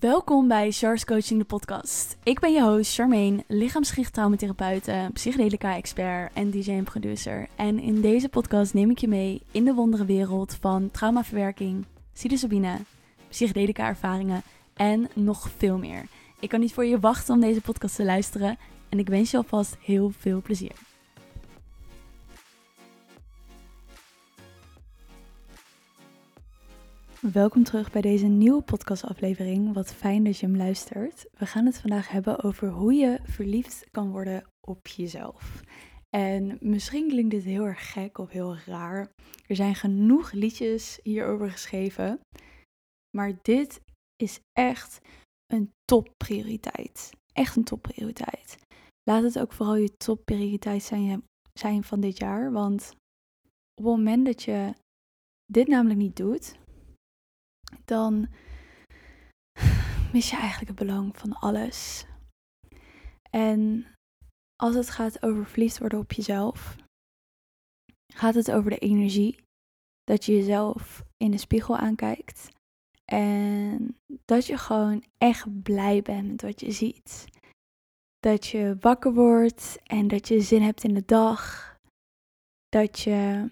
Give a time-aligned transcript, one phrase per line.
[0.00, 2.16] Welkom bij Char's Coaching, de podcast.
[2.22, 4.18] Ik ben je host Charmaine, lichaamsgericht
[5.12, 7.48] psychedelica-expert en DJ en producer.
[7.56, 12.78] En in deze podcast neem ik je mee in de wondere wereld van traumaverwerking, psilocybine,
[13.28, 14.42] psychedelica-ervaringen
[14.74, 16.06] en nog veel meer.
[16.40, 18.58] Ik kan niet voor je wachten om deze podcast te luisteren
[18.88, 20.93] en ik wens je alvast heel veel plezier.
[27.32, 29.72] Welkom terug bij deze nieuwe podcastaflevering.
[29.72, 31.26] Wat fijn dat je hem luistert.
[31.38, 35.62] We gaan het vandaag hebben over hoe je verliefd kan worden op jezelf.
[36.16, 39.10] En misschien klinkt dit heel erg gek of heel raar.
[39.46, 42.20] Er zijn genoeg liedjes hierover geschreven.
[43.16, 43.80] Maar dit
[44.16, 45.00] is echt
[45.46, 47.10] een topprioriteit.
[47.32, 48.58] Echt een topprioriteit.
[49.10, 52.52] Laat het ook vooral je topprioriteit zijn, zijn van dit jaar.
[52.52, 52.90] Want
[53.74, 54.74] op het moment dat je
[55.52, 56.62] dit namelijk niet doet,
[57.84, 58.28] dan
[60.12, 62.06] mis je eigenlijk het belang van alles.
[63.30, 63.86] En
[64.62, 66.76] als het gaat over verliefd worden op jezelf,
[68.14, 69.36] gaat het over de energie
[70.04, 72.50] dat je jezelf in de spiegel aankijkt
[73.04, 77.26] en dat je gewoon echt blij bent met wat je ziet.
[78.18, 81.72] Dat je wakker wordt en dat je zin hebt in de dag.
[82.68, 83.50] Dat je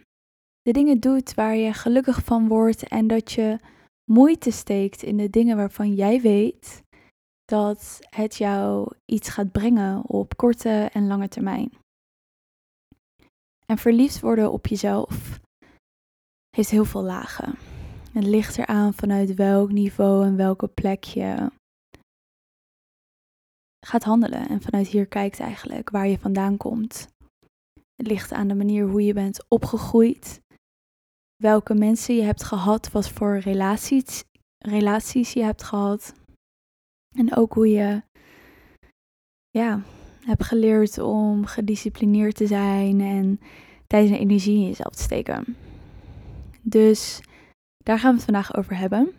[0.63, 3.59] de dingen doet waar je gelukkig van wordt en dat je
[4.13, 6.83] moeite steekt in de dingen waarvan jij weet
[7.45, 11.73] dat het jou iets gaat brengen op korte en lange termijn.
[13.67, 15.41] En verliefd worden op jezelf
[16.51, 17.55] heeft heel veel lagen.
[18.13, 21.51] Het ligt eraan vanuit welk niveau en welke plek je
[23.87, 24.49] gaat handelen.
[24.49, 27.09] En vanuit hier kijkt eigenlijk waar je vandaan komt.
[27.95, 30.42] Het ligt aan de manier hoe je bent opgegroeid
[31.43, 34.25] welke mensen je hebt gehad, wat voor relaties,
[34.59, 36.15] relaties je hebt gehad.
[37.17, 38.03] En ook hoe je
[39.51, 39.83] ja,
[40.21, 43.41] hebt geleerd om gedisciplineerd te zijn en
[43.87, 45.57] tijdens energie in jezelf te steken.
[46.61, 47.21] Dus
[47.77, 49.13] daar gaan we het vandaag over hebben.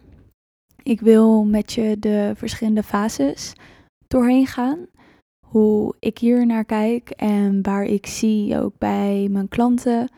[0.84, 3.54] Ik wil met je de verschillende fases
[4.08, 4.88] doorheen gaan.
[5.46, 10.10] Hoe ik hier naar kijk en waar ik zie ook bij mijn klanten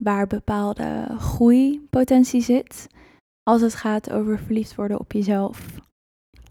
[0.00, 2.86] waar bepaalde groeipotentie zit
[3.42, 5.80] als het gaat over verliefd worden op jezelf.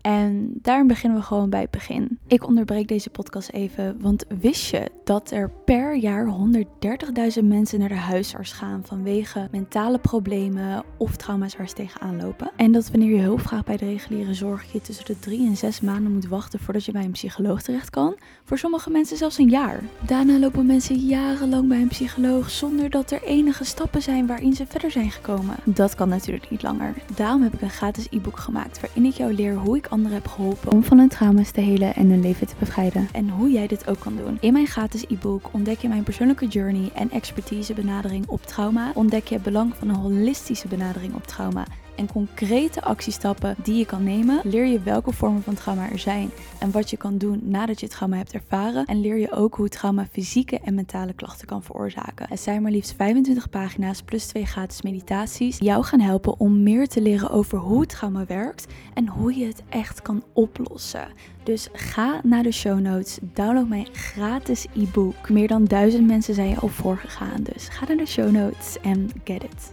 [0.02, 2.20] En daarom beginnen we gewoon bij het begin.
[2.28, 7.90] Ik onderbreek deze podcast even, want wist je dat er per jaar 130.000 mensen naar
[7.90, 12.52] de huisarts gaan vanwege mentale problemen of trauma's waar ze tegenaan lopen?
[12.56, 15.58] En dat wanneer je hulp vraagt bij de reguliere zorg, je tussen de drie en
[15.58, 18.16] zes maanden moet wachten voordat je bij een psycholoog terecht kan.
[18.44, 19.84] Voor sommige mensen zelfs een jaar.
[20.06, 24.66] Daarna lopen mensen jarenlang bij een psycholoog zonder dat er enige stappen zijn waarin ze
[24.66, 25.56] verder zijn gekomen.
[25.64, 26.94] Dat kan natuurlijk niet langer.
[27.16, 30.72] Daarom heb ik een gratis e-book gemaakt waarin ik jou leer hoe ik heb geholpen
[30.72, 33.08] om van hun trauma's te helen en hun leven te bevrijden.
[33.12, 34.38] En hoe jij dit ook kan doen.
[34.40, 38.92] In mijn gratis e-book ontdek je mijn persoonlijke journey en expertise benadering op trauma.
[38.94, 41.66] Ontdek je het belang van een holistische benadering op trauma
[42.00, 46.30] en concrete actiestappen die je kan nemen, leer je welke vormen van trauma er zijn
[46.60, 48.86] en wat je kan doen nadat je trauma hebt ervaren.
[48.86, 52.26] En leer je ook hoe trauma fysieke en mentale klachten kan veroorzaken.
[52.30, 56.64] Het zijn maar liefst 25 pagina's plus twee gratis meditaties die jou gaan helpen om
[56.64, 61.08] meer te leren over hoe trauma werkt en hoe je het echt kan oplossen.
[61.44, 65.30] Dus ga naar de show notes, download mijn gratis e-book.
[65.30, 69.10] Meer dan duizend mensen zijn je al voorgegaan, dus ga naar de show notes en
[69.24, 69.72] get it.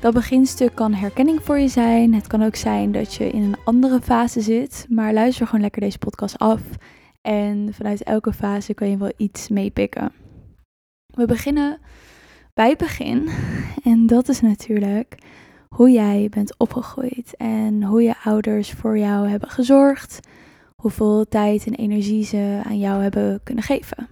[0.00, 2.14] Dat beginstuk kan herkenning voor je zijn.
[2.14, 4.86] Het kan ook zijn dat je in een andere fase zit.
[4.88, 6.62] Maar luister gewoon lekker deze podcast af.
[7.20, 10.12] En vanuit elke fase kan je wel iets meepikken.
[11.06, 11.78] We beginnen
[12.54, 13.28] bij het begin.
[13.84, 15.18] En dat is natuurlijk
[15.68, 17.34] hoe jij bent opgegroeid.
[17.36, 20.20] En hoe je ouders voor jou hebben gezorgd.
[20.76, 24.08] Hoeveel tijd en energie ze aan jou hebben kunnen geven.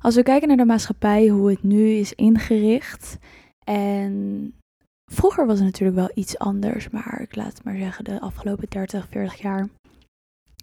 [0.00, 3.18] Als we kijken naar de maatschappij, hoe het nu is ingericht.
[3.64, 4.52] En
[5.12, 9.06] Vroeger was het natuurlijk wel iets anders, maar ik laat maar zeggen, de afgelopen 30,
[9.10, 9.68] 40 jaar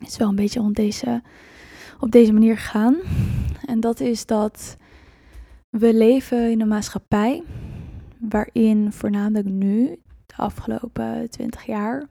[0.05, 1.21] is wel een beetje op deze,
[1.99, 2.95] op deze manier gegaan.
[3.65, 4.77] En dat is dat
[5.69, 7.43] we leven in een maatschappij
[8.19, 12.09] waarin voornamelijk nu, de afgelopen 20 jaar,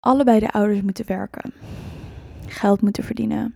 [0.00, 1.52] allebei de ouders moeten werken,
[2.46, 3.54] geld moeten verdienen.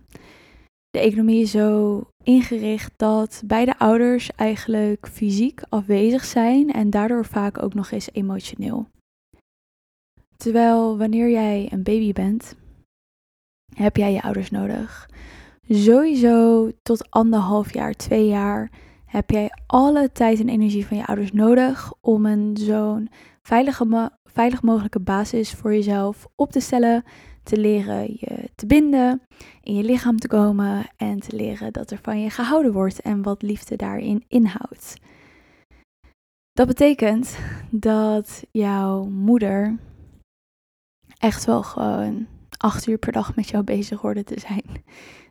[0.93, 7.63] De economie is zo ingericht dat beide ouders eigenlijk fysiek afwezig zijn en daardoor vaak
[7.63, 8.87] ook nog eens emotioneel.
[10.37, 12.55] Terwijl wanneer jij een baby bent,
[13.75, 15.09] heb jij je ouders nodig.
[15.69, 18.71] Sowieso tot anderhalf jaar, twee jaar
[19.05, 23.09] heb jij alle tijd en energie van je ouders nodig om een zo'n
[23.41, 27.03] veilige, veilig mogelijke basis voor jezelf op te stellen,
[27.43, 29.21] te leren je te binden,
[29.61, 33.21] in je lichaam te komen en te leren dat er van je gehouden wordt en
[33.21, 34.95] wat liefde daarin inhoudt.
[36.51, 37.37] Dat betekent
[37.69, 39.77] dat jouw moeder
[41.17, 44.83] echt wel gewoon acht uur per dag met jou bezig hoorde te zijn.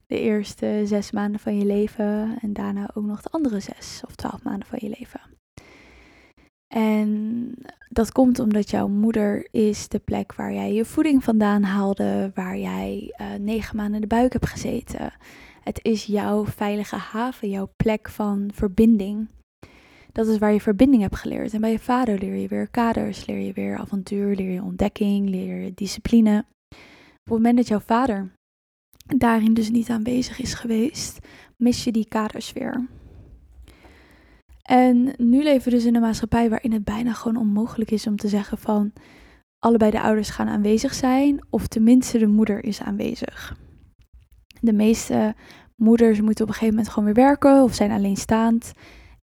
[0.06, 4.14] De eerste zes maanden van je leven en daarna ook nog de andere zes of
[4.14, 5.20] twaalf maanden van je leven.
[6.74, 7.54] En
[7.88, 12.58] dat komt omdat jouw moeder is de plek waar jij je voeding vandaan haalde, waar
[12.58, 15.12] jij uh, negen maanden in de buik hebt gezeten.
[15.60, 19.28] Het is jouw veilige haven, jouw plek van verbinding.
[20.12, 21.54] Dat is waar je verbinding hebt geleerd.
[21.54, 25.28] En bij je vader leer je weer kaders, leer je weer avontuur, leer je ontdekking,
[25.28, 26.44] leer je discipline.
[26.68, 28.32] Op het moment dat jouw vader
[29.16, 31.18] daarin dus niet aanwezig is geweest,
[31.56, 32.88] mis je die kaders weer.
[34.72, 38.16] En nu leven we dus in een maatschappij waarin het bijna gewoon onmogelijk is om
[38.16, 38.92] te zeggen van
[39.58, 43.56] allebei de ouders gaan aanwezig zijn, of tenminste de moeder is aanwezig.
[44.60, 45.34] De meeste
[45.76, 48.72] moeders moeten op een gegeven moment gewoon weer werken of zijn alleenstaand.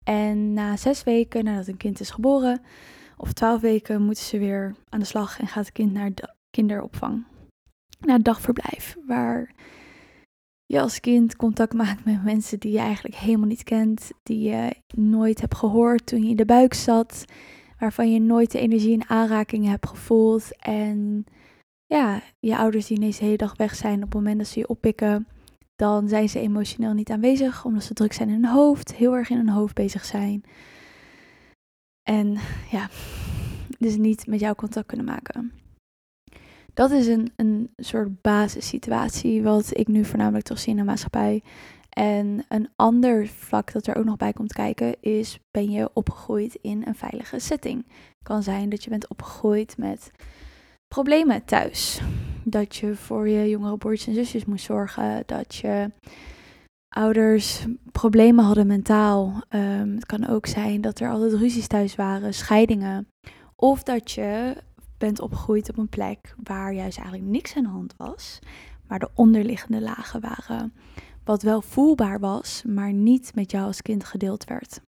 [0.05, 2.61] En na zes weken nadat een kind is geboren,
[3.17, 6.35] of twaalf weken, moeten ze weer aan de slag en gaat het kind naar de
[6.51, 7.27] kinderopvang.
[8.01, 9.55] Naar het dagverblijf, waar
[10.69, 14.75] je als kind contact maakt met mensen die je eigenlijk helemaal niet kent, die je
[14.95, 17.25] nooit hebt gehoord toen je in de buik zat,
[17.79, 20.57] waarvan je nooit de energie en aanraking hebt gevoeld.
[20.59, 21.25] En
[21.87, 24.59] ja, je ouders die ineens de hele dag weg zijn op het moment dat ze
[24.59, 25.27] je oppikken,
[25.77, 29.31] dan zijn ze emotioneel niet aanwezig, omdat ze druk zijn in hun hoofd, heel erg
[29.31, 30.43] in hun hoofd bezig zijn.
[32.03, 32.37] En
[32.71, 32.89] ja,
[33.79, 35.53] dus niet met jou contact kunnen maken.
[36.79, 41.43] Dat is een, een soort basissituatie wat ik nu voornamelijk toch zie in de maatschappij.
[41.89, 46.59] En een ander vlak dat er ook nog bij komt kijken is, ben je opgegroeid
[46.63, 47.87] in een veilige setting?
[48.23, 50.11] kan zijn dat je bent opgegroeid met
[50.89, 52.01] problemen thuis.
[52.45, 55.23] Dat je voor je jongere broertjes en zusjes moest zorgen.
[55.27, 55.91] Dat je
[56.89, 59.43] ouders problemen hadden mentaal.
[59.51, 63.09] Um, het kan ook zijn dat er altijd ruzies thuis waren, scheidingen.
[63.57, 64.57] Of dat je
[64.99, 68.39] bent opgegroeid op een plek waar juist eigenlijk niks aan de hand was,
[68.87, 70.73] maar de onderliggende lagen waren.
[71.25, 74.81] Wat wel voelbaar was, maar niet met jou als kind gedeeld werd.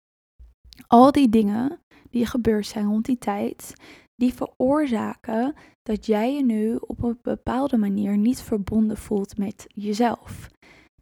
[0.86, 3.72] Al die dingen die gebeurd zijn rond die tijd,
[4.16, 10.50] die veroorzaken dat jij je nu op een bepaalde manier niet verbonden voelt met jezelf.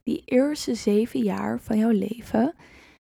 [0.02, 2.54] Die eerste zeven jaar van jouw leven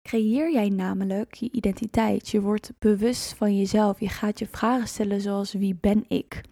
[0.03, 2.29] creëer jij namelijk je identiteit.
[2.29, 4.01] Je wordt bewust van jezelf.
[4.01, 6.43] Je gaat je vragen stellen zoals wie ben ik?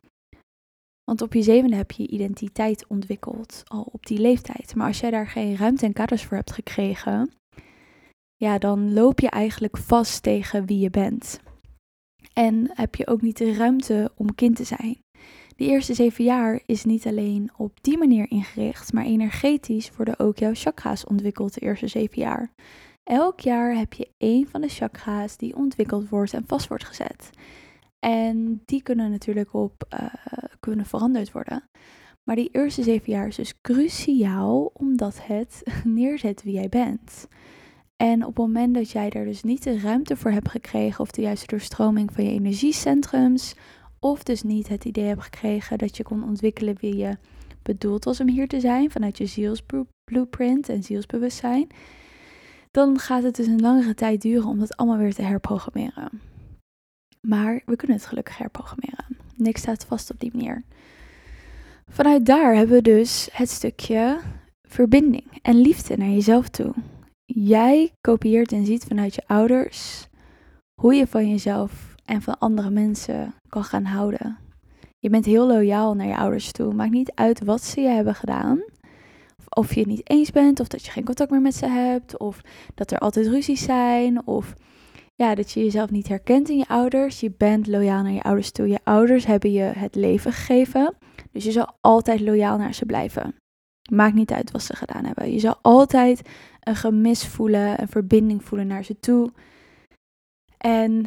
[1.05, 4.75] Want op je zevende heb je identiteit ontwikkeld, al op die leeftijd.
[4.75, 7.31] Maar als jij daar geen ruimte en kaders voor hebt gekregen,
[8.37, 11.41] ja, dan loop je eigenlijk vast tegen wie je bent.
[12.33, 14.99] En heb je ook niet de ruimte om kind te zijn.
[15.57, 20.39] De eerste zeven jaar is niet alleen op die manier ingericht, maar energetisch worden ook
[20.39, 22.51] jouw chakra's ontwikkeld de eerste zeven jaar.
[23.09, 27.31] Elk jaar heb je één van de chakra's die ontwikkeld wordt en vast wordt gezet.
[27.99, 30.09] En die kunnen natuurlijk op uh,
[30.61, 31.69] kunnen veranderd worden.
[32.25, 37.29] Maar die eerste zeven jaar is dus cruciaal omdat het neerzet wie jij bent.
[37.97, 41.11] En op het moment dat jij er dus niet de ruimte voor hebt gekregen of
[41.11, 43.55] de juiste doorstroming van je energiecentrums,
[43.99, 47.17] of dus niet het idee hebt gekregen dat je kon ontwikkelen wie je
[47.63, 51.67] bedoeld was om hier te zijn vanuit je zielsblueprint en zielsbewustzijn,
[52.71, 56.21] dan gaat het dus een langere tijd duren om dat allemaal weer te herprogrammeren.
[57.21, 59.07] Maar we kunnen het gelukkig herprogrammeren.
[59.37, 60.65] Niks staat vast op die manier.
[61.91, 64.19] Vanuit daar hebben we dus het stukje
[64.69, 66.75] verbinding en liefde naar jezelf toe.
[67.25, 70.09] Jij kopieert en ziet vanuit je ouders
[70.81, 74.39] hoe je van jezelf en van andere mensen kan gaan houden.
[74.99, 76.75] Je bent heel loyaal naar je ouders toe.
[76.75, 78.63] Maakt niet uit wat ze je hebben gedaan
[79.59, 82.19] of je het niet eens bent, of dat je geen contact meer met ze hebt,
[82.19, 82.41] of
[82.75, 84.55] dat er altijd ruzies zijn, of
[85.15, 87.21] ja, dat je jezelf niet herkent in je ouders.
[87.21, 88.69] Je bent loyaal naar je ouders toe.
[88.69, 90.95] Je ouders hebben je het leven gegeven,
[91.33, 93.35] dus je zal altijd loyaal naar ze blijven.
[93.91, 95.33] Maakt niet uit wat ze gedaan hebben.
[95.33, 96.29] Je zal altijd
[96.61, 99.33] een gemis voelen, een verbinding voelen naar ze toe.
[100.59, 101.07] En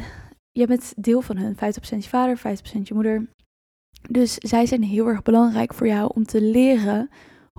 [0.51, 1.55] je bent deel van hun.
[1.55, 1.58] 50%
[1.98, 2.41] je vader, 50%
[2.84, 3.29] je moeder.
[4.10, 7.10] Dus zij zijn heel erg belangrijk voor jou om te leren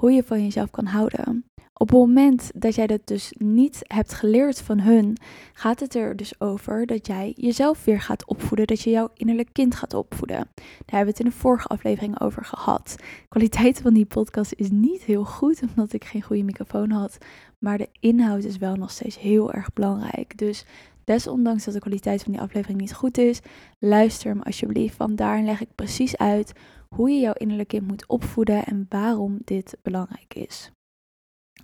[0.02, 1.44] hoe je van jezelf kan houden.
[1.74, 5.16] Op het moment dat jij dat dus niet hebt geleerd van hun,
[5.52, 9.48] gaat het er dus over dat jij jezelf weer gaat opvoeden, dat je jouw innerlijk
[9.52, 10.36] kind gaat opvoeden.
[10.36, 12.94] Daar hebben we het in de vorige aflevering over gehad.
[12.98, 17.18] De kwaliteit van die podcast is niet heel goed, omdat ik geen goede microfoon had.
[17.58, 20.38] Maar de inhoud is wel nog steeds heel erg belangrijk.
[20.38, 20.64] Dus
[21.04, 23.40] desondanks dat de kwaliteit van die aflevering niet goed is,
[23.78, 24.96] luister hem alsjeblieft.
[24.96, 26.52] Want daarin leg ik precies uit
[26.92, 30.70] hoe je jouw innerlijk kind moet opvoeden en waarom dit belangrijk is.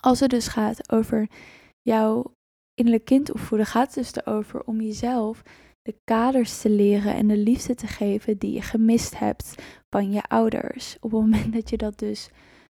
[0.01, 1.29] Als het dus gaat over
[1.83, 2.35] jouw
[2.75, 5.43] innerlijk kind opvoeden, gaat het dus erover om jezelf
[5.83, 9.55] de kaders te leren en de liefde te geven die je gemist hebt
[9.91, 10.97] van je ouders.
[11.01, 12.31] Op het moment dat je dat dus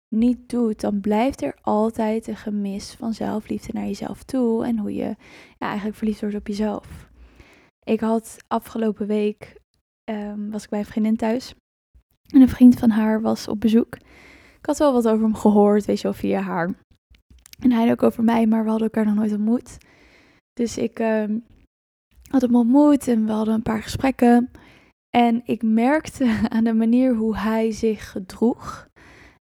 [0.09, 4.95] niet doet, dan blijft er altijd een gemis van zelfliefde naar jezelf toe en hoe
[4.95, 5.17] je
[5.59, 7.11] ja, eigenlijk verliefd wordt op jezelf.
[7.83, 9.61] Ik had afgelopen week,
[10.11, 11.55] um, was ik bij een vriendin thuis
[12.35, 13.97] en een vriend van haar was op bezoek.
[14.59, 16.71] Ik had wel wat over hem gehoord, weet je wel, via haar.
[17.59, 19.79] En hij ook over mij, maar we hadden elkaar nog nooit ontmoet.
[20.53, 21.45] Dus ik um,
[22.31, 24.51] had hem ontmoet en we hadden een paar gesprekken.
[25.17, 28.89] En ik merkte aan de manier hoe hij zich gedroeg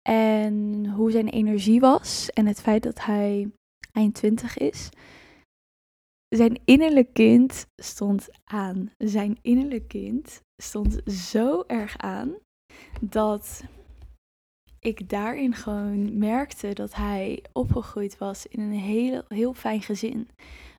[0.09, 3.51] en hoe zijn energie was en het feit dat hij
[3.93, 4.89] eind 20 is.
[6.29, 8.91] Zijn innerlijk kind stond aan.
[8.99, 12.37] Zijn innerlijk kind stond zo erg aan
[13.01, 13.65] dat
[14.81, 20.29] ik daarin gewoon merkte dat hij opgegroeid was in een heel, heel fijn gezin.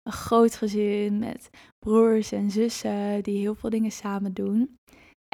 [0.03, 4.77] Een groot gezin met broers en zussen die heel veel dingen samen doen.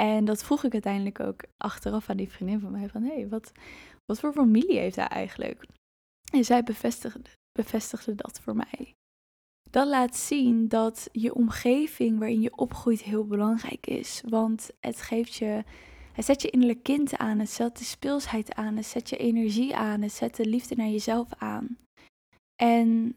[0.01, 3.27] En dat vroeg ik uiteindelijk ook achteraf aan die vriendin van mij van, hé, hey,
[3.27, 3.51] wat,
[4.05, 5.65] wat voor familie heeft hij eigenlijk?
[6.33, 8.93] En zij bevestigde, bevestigde dat voor mij.
[9.69, 14.21] Dat laat zien dat je omgeving waarin je opgroeit heel belangrijk is.
[14.29, 15.63] Want het geeft je
[16.15, 19.75] het zet je innerlijk kind aan, het zet de speelsheid aan, het zet je energie
[19.75, 21.77] aan, het zet de liefde naar jezelf aan.
[22.55, 23.15] En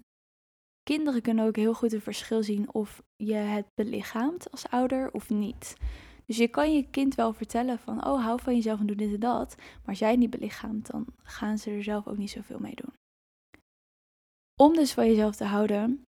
[0.83, 5.31] kinderen kunnen ook heel goed een verschil zien of je het belichaamt als ouder of
[5.31, 5.77] niet.
[6.27, 9.13] Dus je kan je kind wel vertellen van, oh, hou van jezelf en doe dit
[9.13, 9.55] en dat.
[9.57, 12.75] Maar als jij het niet belichaamt, dan gaan ze er zelf ook niet zoveel mee
[12.75, 12.93] doen.
[14.61, 16.03] Om dus van jezelf te houden,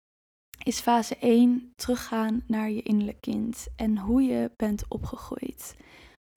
[0.63, 5.75] is fase 1 teruggaan naar je innerlijk kind en hoe je bent opgegroeid.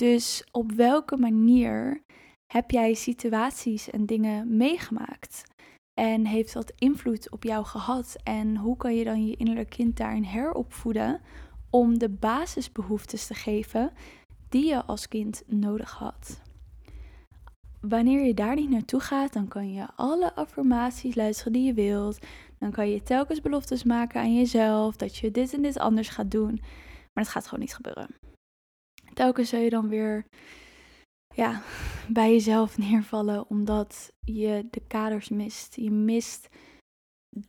[0.01, 2.03] Dus op welke manier
[2.53, 5.43] heb jij situaties en dingen meegemaakt?
[6.01, 8.17] En heeft dat invloed op jou gehad?
[8.23, 11.21] En hoe kan je dan je innerlijk kind daarin heropvoeden
[11.71, 13.93] om de basisbehoeftes te geven
[14.49, 16.41] die je als kind nodig had?
[17.81, 22.27] Wanneer je daar niet naartoe gaat, dan kan je alle affirmaties luisteren die je wilt.
[22.59, 26.31] Dan kan je telkens beloftes maken aan jezelf dat je dit en dit anders gaat
[26.31, 26.59] doen.
[27.13, 28.20] Maar het gaat gewoon niet gebeuren
[29.15, 30.25] telkens zul je dan weer
[31.35, 31.63] ja,
[32.09, 35.77] bij jezelf neervallen omdat je de kaders mist.
[35.77, 36.49] Je mist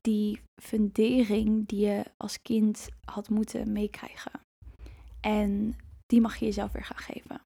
[0.01, 4.32] die fundering die je als kind had moeten meekrijgen.
[5.22, 5.75] En
[6.06, 7.41] die mag je jezelf weer gaan geven.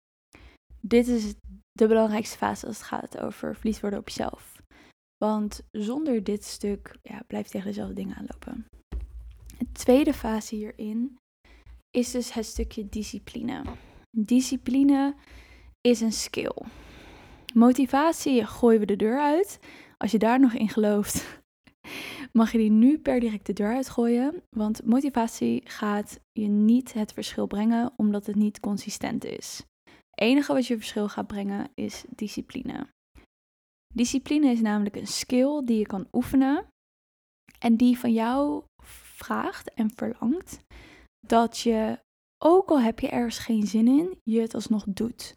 [0.82, 1.34] Dit is
[1.72, 4.62] de belangrijkste fase als het gaat over verliefd worden op jezelf.
[5.18, 8.66] Want zonder dit stuk ja, blijf je tegen dezelfde dingen aanlopen.
[9.58, 11.18] De tweede fase hierin
[11.92, 13.64] is dus het stukje discipline.
[14.18, 15.16] Discipline
[15.82, 16.56] is een skill.
[17.54, 19.60] Motivatie gooien we de deur uit.
[19.98, 21.42] Als je daar nog in gelooft,
[22.40, 24.44] mag je die nu per direct de deur uitgooien.
[24.50, 29.64] Want motivatie gaat je niet het verschil brengen omdat het niet consistent is.
[29.84, 32.88] Het enige wat je verschil gaat brengen is discipline.
[33.94, 36.68] Discipline is namelijk een skill die je kan oefenen
[37.60, 38.64] en die van jou
[39.16, 40.60] vraagt en verlangt
[41.28, 42.04] dat je
[42.38, 45.34] ook al heb je ergens geen zin in, je het alsnog doet.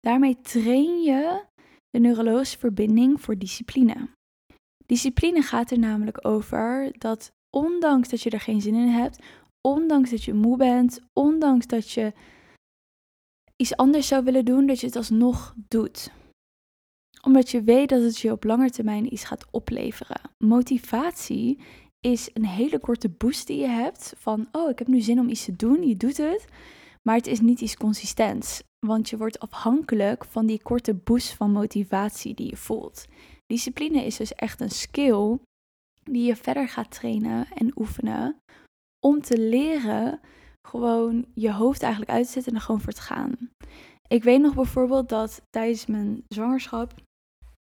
[0.00, 1.44] Daarmee train je
[1.90, 4.08] de neurologische verbinding voor discipline.
[4.86, 9.18] Discipline gaat er namelijk over dat ondanks dat je er geen zin in hebt,
[9.60, 12.12] ondanks dat je moe bent, ondanks dat je
[13.56, 16.10] iets anders zou willen doen, dat je het alsnog doet.
[17.22, 20.20] Omdat je weet dat het je op lange termijn iets gaat opleveren.
[20.38, 21.58] Motivatie
[22.00, 25.28] is een hele korte boost die je hebt van, oh, ik heb nu zin om
[25.28, 26.44] iets te doen, je doet het,
[27.02, 31.52] maar het is niet iets consistents, want je wordt afhankelijk van die korte boost van
[31.52, 33.06] motivatie die je voelt.
[33.46, 35.38] Discipline is dus echt een skill
[36.02, 38.36] die je verder gaat trainen en oefenen
[39.06, 40.20] om te leren
[40.68, 43.50] gewoon je hoofd eigenlijk uit te zetten en er gewoon voor te gaan.
[44.08, 46.94] Ik weet nog bijvoorbeeld dat tijdens mijn zwangerschap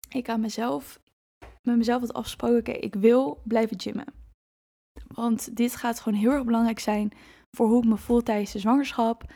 [0.10, 1.00] ik aan mezelf
[1.62, 4.14] met mezelf had afgesproken, ik wil blijven gymmen.
[5.08, 7.12] Want dit gaat gewoon heel erg belangrijk zijn
[7.52, 9.34] voor hoe ik me voel tijdens de zwangerschap,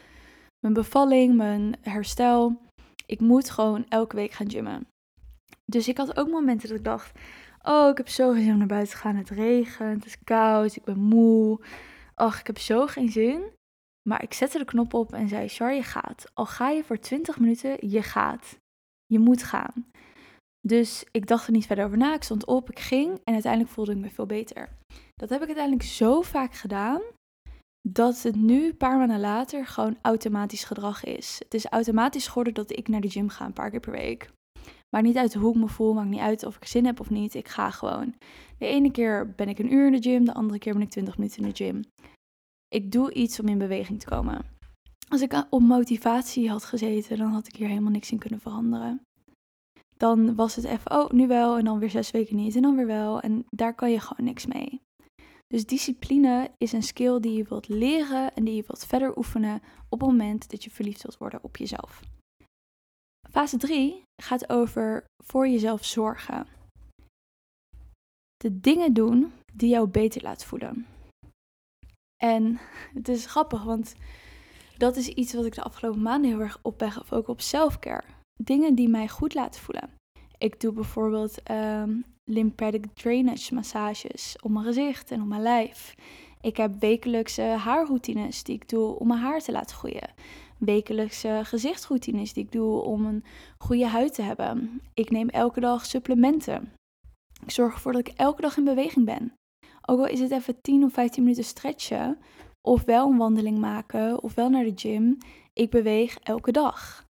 [0.59, 2.61] mijn bevalling, mijn herstel.
[3.05, 4.87] Ik moet gewoon elke week gaan gymmen.
[5.65, 7.19] Dus ik had ook momenten dat ik dacht,
[7.61, 9.15] oh, ik heb zo geen zin om naar buiten te gaan.
[9.15, 11.59] Het regent, het is koud, ik ben moe.
[12.15, 13.41] Ach, ik heb zo geen zin.
[14.09, 16.25] Maar ik zette de knop op en zei, Char, je gaat.
[16.33, 18.59] Al ga je voor 20 minuten, je gaat.
[19.05, 19.91] Je moet gaan.
[20.67, 22.13] Dus ik dacht er niet verder over na.
[22.13, 24.69] Ik stond op, ik ging en uiteindelijk voelde ik me veel beter.
[25.15, 27.01] Dat heb ik uiteindelijk zo vaak gedaan
[27.89, 31.35] dat het nu, een paar maanden later, gewoon automatisch gedrag is.
[31.39, 34.31] Het is automatisch geworden dat ik naar de gym ga een paar keer per week.
[34.89, 37.09] Maakt niet uit hoe ik me voel, maakt niet uit of ik zin heb of
[37.09, 37.33] niet.
[37.33, 38.15] Ik ga gewoon.
[38.57, 40.89] De ene keer ben ik een uur in de gym, de andere keer ben ik
[40.89, 41.81] 20 minuten in de gym.
[42.67, 44.45] Ik doe iets om in beweging te komen.
[45.09, 49.01] Als ik op motivatie had gezeten, dan had ik hier helemaal niks in kunnen veranderen.
[50.03, 52.75] Dan was het even, oh, nu wel, en dan weer zes weken niet, en dan
[52.75, 53.19] weer wel.
[53.19, 54.81] En daar kan je gewoon niks mee.
[55.47, 59.61] Dus discipline is een skill die je wilt leren en die je wilt verder oefenen
[59.89, 62.01] op het moment dat je verliefd wilt worden op jezelf.
[63.29, 66.47] Fase 3 gaat over voor jezelf zorgen.
[68.37, 70.87] De dingen doen die jou beter laten voelen.
[72.23, 72.59] En
[72.93, 73.95] het is grappig, want
[74.77, 78.03] dat is iets wat ik de afgelopen maanden heel erg opweg, ook op selfcare.
[78.43, 79.89] Dingen die mij goed laten voelen.
[80.37, 85.95] Ik doe bijvoorbeeld um, lymphatic drainage massages op mijn gezicht en op mijn lijf.
[86.41, 90.13] Ik heb wekelijkse haarroutines die ik doe om mijn haar te laten groeien.
[90.57, 93.23] Wekelijkse gezichtsroutines die ik doe om een
[93.57, 94.81] goede huid te hebben.
[94.93, 96.73] Ik neem elke dag supplementen.
[97.43, 99.33] Ik zorg ervoor dat ik elke dag in beweging ben.
[99.85, 102.17] Ook al is het even 10 of 15 minuten stretchen,
[102.61, 105.17] of wel een wandeling maken, of wel naar de gym.
[105.53, 107.07] Ik beweeg elke dag.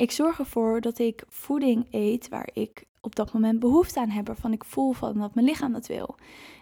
[0.00, 4.26] Ik zorg ervoor dat ik voeding eet waar ik op dat moment behoefte aan heb,
[4.26, 6.16] waarvan ik voel van dat mijn lichaam dat wil.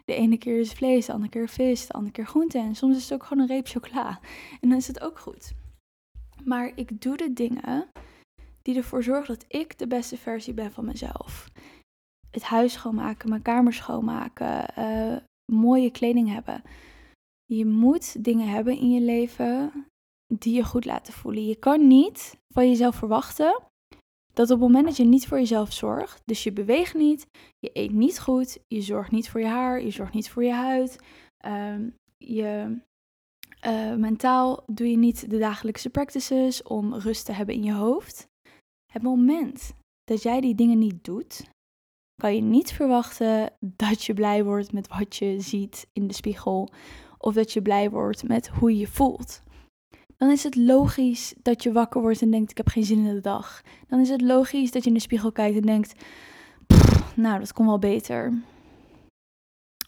[0.04, 2.96] De ene keer is vlees, de andere keer vis, de andere keer groente en soms
[2.96, 4.20] is het ook gewoon een reep chocola.
[4.60, 5.52] En dan is het ook goed.
[6.44, 7.86] Maar ik doe de dingen
[8.62, 11.50] die ervoor zorgen dat ik de beste versie ben van mezelf.
[12.30, 15.16] Het huis schoonmaken, mijn kamer schoonmaken, uh,
[15.52, 16.62] mooie kleding hebben.
[17.44, 19.72] Je moet dingen hebben in je leven
[20.34, 21.46] die je goed laten voelen.
[21.46, 23.62] Je kan niet van jezelf verwachten
[24.32, 27.26] dat op het moment dat je niet voor jezelf zorgt, dus je beweegt niet,
[27.58, 30.52] je eet niet goed, je zorgt niet voor je haar, je zorgt niet voor je
[30.52, 30.98] huid,
[31.46, 32.78] um, je
[33.66, 38.28] uh, mentaal doe je niet de dagelijkse practices om rust te hebben in je hoofd.
[38.92, 39.72] Het moment
[40.04, 41.50] dat jij die dingen niet doet,
[42.14, 46.68] kan je niet verwachten dat je blij wordt met wat je ziet in de spiegel
[47.18, 49.42] of dat je blij wordt met hoe je je voelt
[50.18, 53.14] dan is het logisch dat je wakker wordt en denkt: Ik heb geen zin in
[53.14, 53.62] de dag.
[53.86, 56.04] Dan is het logisch dat je in de spiegel kijkt en denkt:
[57.14, 58.42] Nou, dat kon wel beter.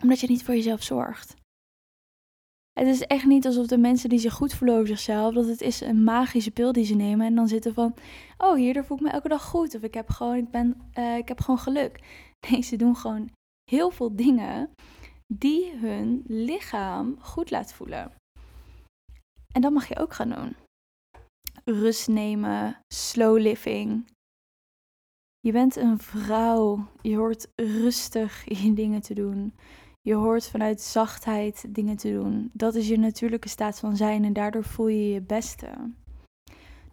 [0.02, 1.34] Omdat je niet voor jezelf zorgt.
[2.72, 5.60] Het is echt niet alsof de mensen die zich goed voelen over zichzelf, dat het
[5.60, 7.94] is een magische pil die ze nemen en dan zitten van:
[8.38, 9.74] Oh, hierdoor voel ik me elke dag goed.
[9.74, 12.00] Of ik heb gewoon, ik ben, uh, ik heb gewoon geluk.
[12.50, 13.30] Nee, ze doen gewoon
[13.70, 14.70] heel veel dingen
[15.26, 18.19] die hun lichaam goed laat voelen.
[19.52, 20.56] En dat mag je ook gaan doen.
[21.64, 24.08] Rust nemen, slow living.
[25.40, 26.88] Je bent een vrouw.
[27.02, 29.54] Je hoort rustig je dingen te doen.
[30.02, 32.50] Je hoort vanuit zachtheid dingen te doen.
[32.52, 35.68] Dat is je natuurlijke staat van zijn en daardoor voel je je beste.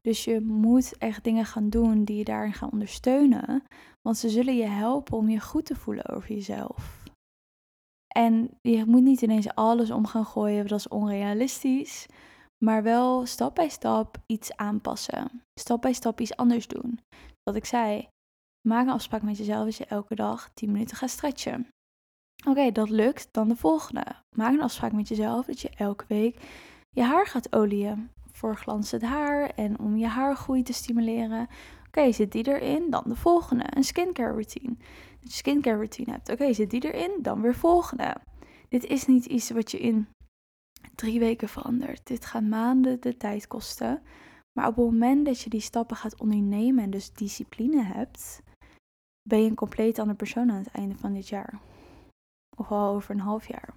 [0.01, 3.63] Dus je moet echt dingen gaan doen die je daarin gaan ondersteunen,
[4.01, 7.03] want ze zullen je helpen om je goed te voelen over jezelf.
[8.07, 12.07] En je moet niet ineens alles om gaan gooien, dat is onrealistisch
[12.63, 15.43] maar wel stap bij stap iets aanpassen.
[15.59, 16.99] Stap bij stap iets anders doen.
[17.43, 18.07] Wat ik zei,
[18.67, 21.67] maak een afspraak met jezelf dat je elke dag 10 minuten gaat stretchen.
[22.47, 23.27] Oké, dat lukt.
[23.31, 24.05] Dan de volgende.
[24.35, 26.39] Maak een afspraak met jezelf dat je elke week
[26.89, 28.09] je haar gaat olieën.
[28.31, 31.47] Voor glanzend haar en om je haargroei te stimuleren.
[31.87, 32.89] Oké, zit die erin?
[32.89, 33.63] Dan de volgende.
[33.69, 34.75] Een skincare routine.
[35.19, 36.31] Dat je skincare routine hebt.
[36.31, 37.11] Oké, zit die erin?
[37.21, 38.15] Dan weer volgende.
[38.69, 40.07] Dit is niet iets wat je in
[40.95, 42.07] drie weken verandert.
[42.07, 44.01] Dit gaat maanden de tijd kosten.
[44.57, 48.41] Maar op het moment dat je die stappen gaat ondernemen en dus discipline hebt,
[49.29, 51.59] ben je een compleet andere persoon aan het einde van dit jaar.
[52.57, 53.75] Of al over een half jaar.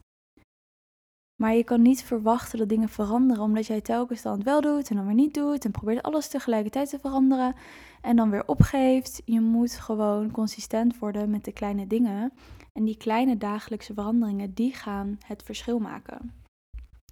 [1.40, 4.96] Maar je kan niet verwachten dat dingen veranderen omdat jij telkens dan wel doet en
[4.96, 7.54] dan weer niet doet en probeert alles tegelijkertijd te veranderen
[8.00, 9.22] en dan weer opgeeft.
[9.24, 12.32] Je moet gewoon consistent worden met de kleine dingen
[12.72, 16.39] en die kleine dagelijkse veranderingen die gaan het verschil maken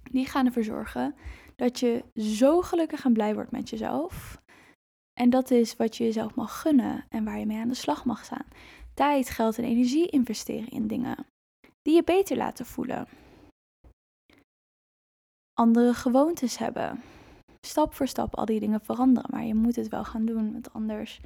[0.09, 1.15] die gaan ervoor zorgen
[1.55, 4.41] dat je zo gelukkig en blij wordt met jezelf.
[5.13, 8.05] En dat is wat je jezelf mag gunnen en waar je mee aan de slag
[8.05, 8.45] mag staan.
[8.93, 11.25] Tijd, geld en energie investeren in dingen
[11.81, 13.07] die je beter laten voelen.
[15.53, 17.01] Andere gewoontes hebben.
[17.67, 20.73] Stap voor stap al die dingen veranderen, maar je moet het wel gaan doen, want
[20.73, 21.19] anders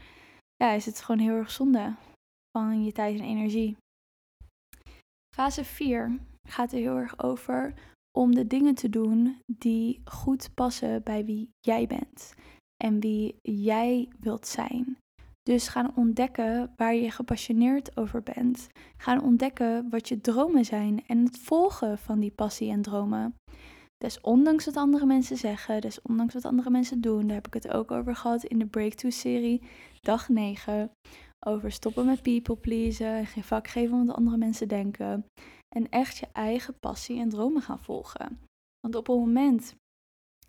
[0.55, 1.95] ja, is het gewoon heel erg zonde
[2.57, 3.77] van je tijd en energie.
[5.35, 7.73] Fase 4 gaat er heel erg over
[8.17, 12.33] om de dingen te doen die goed passen bij wie jij bent
[12.83, 14.97] en wie jij wilt zijn.
[15.43, 18.67] Dus gaan ontdekken waar je gepassioneerd over bent.
[18.97, 23.35] Gaan ontdekken wat je dromen zijn en het volgen van die passie en dromen.
[23.97, 27.91] Desondanks wat andere mensen zeggen, desondanks wat andere mensen doen, daar heb ik het ook
[27.91, 29.61] over gehad in de Breakthrough-serie,
[30.01, 30.91] dag 9.
[31.45, 35.25] Over stoppen met people pleasen en geen vak geven wat andere mensen denken.
[35.75, 38.39] En echt je eigen passie en dromen gaan volgen.
[38.79, 39.75] Want op het moment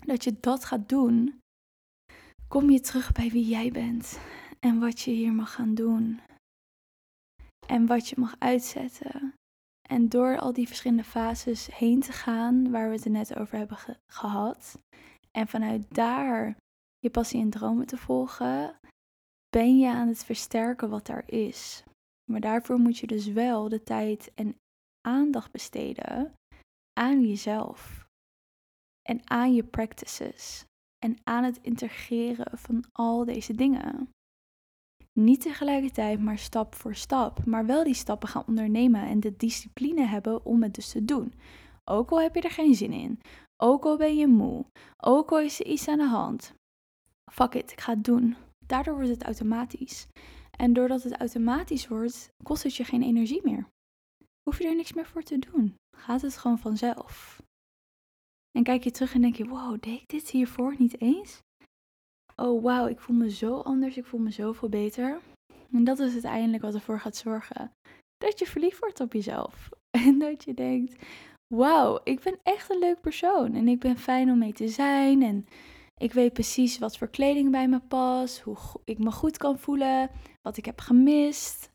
[0.06, 1.38] dat je dat gaat doen,
[2.48, 4.20] kom je terug bij wie jij bent
[4.60, 6.20] en wat je hier mag gaan doen.
[7.66, 9.34] En wat je mag uitzetten.
[9.88, 13.58] En door al die verschillende fases heen te gaan, waar we het er net over
[13.58, 13.78] hebben
[14.12, 14.78] gehad,
[15.30, 16.56] en vanuit daar
[16.98, 18.78] je passie en dromen te volgen,
[19.54, 21.84] ben je aan het versterken wat daar is.
[22.30, 24.56] Maar daarvoor moet je dus wel de tijd en
[25.00, 26.34] aandacht besteden
[27.00, 28.06] aan jezelf
[29.02, 30.64] en aan je practices
[30.98, 34.08] en aan het integreren van al deze dingen.
[35.12, 37.44] Niet tegelijkertijd, maar stap voor stap.
[37.44, 41.32] Maar wel die stappen gaan ondernemen en de discipline hebben om het dus te doen.
[41.84, 43.20] Ook al heb je er geen zin in.
[43.56, 44.64] Ook al ben je moe.
[44.96, 46.54] Ook al is er iets aan de hand.
[47.32, 48.36] Fuck it, ik ga het doen.
[48.66, 50.06] Daardoor wordt het automatisch.
[50.58, 53.68] En doordat het automatisch wordt, kost het je geen energie meer.
[54.42, 55.74] Hoef je er niks meer voor te doen.
[55.96, 57.42] Gaat het gewoon vanzelf.
[58.58, 61.42] En kijk je terug en denk je, wow, deed ik dit hiervoor niet eens?
[62.36, 65.20] oh wauw, ik voel me zo anders, ik voel me zoveel beter.
[65.72, 67.70] En dat is uiteindelijk wat ervoor gaat zorgen
[68.16, 69.68] dat je verliefd wordt op jezelf.
[70.06, 71.04] En dat je denkt,
[71.54, 75.22] wauw, ik ben echt een leuk persoon en ik ben fijn om mee te zijn
[75.22, 75.46] en
[76.00, 80.10] ik weet precies wat voor kleding bij me past, hoe ik me goed kan voelen,
[80.42, 81.70] wat ik heb gemist.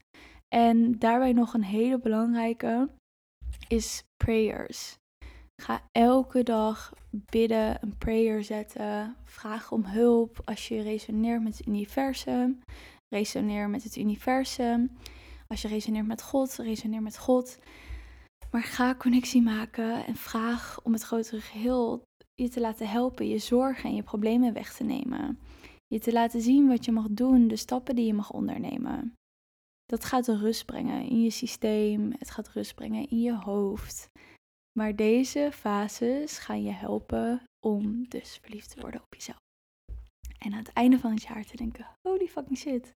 [0.47, 2.89] En daarbij nog een hele belangrijke
[3.67, 4.97] is prayers.
[5.61, 9.15] Ga elke dag bidden, een prayer zetten.
[9.23, 12.59] Vraag om hulp als je resoneert met het universum.
[13.07, 14.97] Resoneer met het universum.
[15.47, 17.59] Als je resoneert met God, resoneer met God.
[18.51, 22.07] Maar ga connectie maken en vraag om het grotere geheel
[22.43, 25.39] je te laten helpen, je zorgen en je problemen weg te nemen.
[25.87, 29.13] Je te laten zien wat je mag doen, de stappen die je mag ondernemen.
[29.85, 34.09] Dat gaat rust brengen in je systeem, het gaat rust brengen in je hoofd.
[34.79, 39.39] Maar deze fases gaan je helpen om dus verliefd te worden op jezelf.
[40.37, 42.93] En aan het einde van het jaar te denken: holy fucking shit.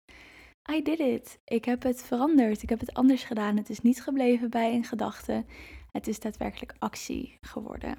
[0.70, 1.38] I did it.
[1.44, 2.62] Ik heb het veranderd.
[2.62, 3.56] Ik heb het anders gedaan.
[3.56, 5.44] Het is niet gebleven bij een gedachte.
[5.90, 7.98] Het is daadwerkelijk actie geworden.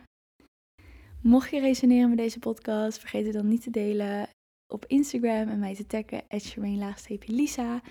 [1.22, 4.28] Mocht je resoneren met deze podcast, vergeet het dan niet te delen
[4.68, 6.24] op Instagram en mij te taggen,
[7.26, 7.82] Lisa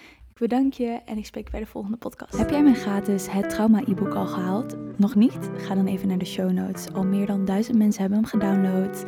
[0.41, 2.39] bedank je en ik spreek bij de volgende podcast.
[2.39, 4.99] Heb jij mijn gratis Het Trauma e-book al gehaald?
[4.99, 5.51] Nog niet?
[5.57, 6.93] Ga dan even naar de show notes.
[6.93, 9.05] Al meer dan duizend mensen hebben hem gedownload.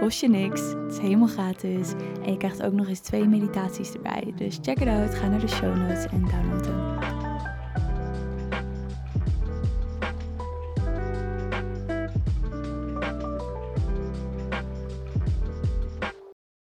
[0.00, 0.60] Kost je niks.
[0.60, 1.92] Het is helemaal gratis.
[2.22, 4.32] En je krijgt ook nog eens twee meditaties erbij.
[4.36, 5.14] Dus check it out.
[5.14, 7.25] Ga naar de show notes en download hem.